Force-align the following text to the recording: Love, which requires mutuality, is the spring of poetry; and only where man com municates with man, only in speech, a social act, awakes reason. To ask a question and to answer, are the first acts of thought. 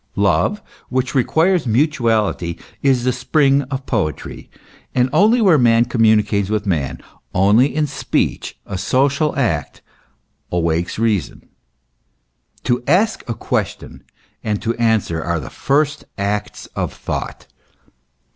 Love, 0.17 0.63
which 0.89 1.13
requires 1.13 1.67
mutuality, 1.67 2.57
is 2.81 3.03
the 3.03 3.13
spring 3.13 3.61
of 3.69 3.85
poetry; 3.85 4.49
and 4.95 5.11
only 5.13 5.39
where 5.43 5.59
man 5.59 5.85
com 5.85 6.01
municates 6.01 6.49
with 6.49 6.65
man, 6.65 6.99
only 7.35 7.75
in 7.75 7.85
speech, 7.85 8.57
a 8.65 8.79
social 8.79 9.35
act, 9.37 9.83
awakes 10.51 10.97
reason. 10.97 11.47
To 12.63 12.83
ask 12.87 13.23
a 13.29 13.35
question 13.35 14.01
and 14.43 14.59
to 14.63 14.73
answer, 14.77 15.23
are 15.23 15.39
the 15.39 15.51
first 15.51 16.05
acts 16.17 16.65
of 16.75 16.91
thought. 16.91 17.45